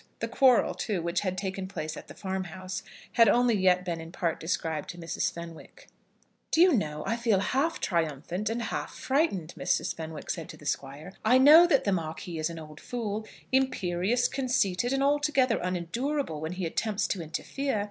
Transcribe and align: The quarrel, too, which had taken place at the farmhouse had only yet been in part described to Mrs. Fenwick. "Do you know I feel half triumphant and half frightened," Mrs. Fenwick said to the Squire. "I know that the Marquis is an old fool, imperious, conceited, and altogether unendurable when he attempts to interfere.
The 0.19 0.27
quarrel, 0.27 0.73
too, 0.73 1.03
which 1.03 1.19
had 1.19 1.37
taken 1.37 1.67
place 1.67 1.95
at 1.95 2.07
the 2.07 2.15
farmhouse 2.15 2.81
had 3.11 3.29
only 3.29 3.53
yet 3.53 3.85
been 3.85 4.01
in 4.01 4.11
part 4.11 4.39
described 4.39 4.89
to 4.89 4.97
Mrs. 4.97 5.31
Fenwick. 5.31 5.89
"Do 6.49 6.59
you 6.59 6.73
know 6.73 7.03
I 7.05 7.15
feel 7.15 7.37
half 7.37 7.79
triumphant 7.79 8.49
and 8.49 8.63
half 8.63 8.95
frightened," 8.95 9.53
Mrs. 9.55 9.95
Fenwick 9.95 10.31
said 10.31 10.49
to 10.49 10.57
the 10.57 10.65
Squire. 10.65 11.13
"I 11.23 11.37
know 11.37 11.67
that 11.67 11.83
the 11.83 11.91
Marquis 11.91 12.39
is 12.39 12.49
an 12.49 12.57
old 12.57 12.79
fool, 12.79 13.27
imperious, 13.51 14.27
conceited, 14.27 14.91
and 14.91 15.03
altogether 15.03 15.59
unendurable 15.59 16.41
when 16.41 16.53
he 16.53 16.65
attempts 16.65 17.07
to 17.09 17.21
interfere. 17.21 17.79